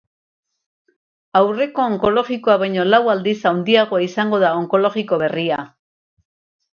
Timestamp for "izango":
4.07-4.39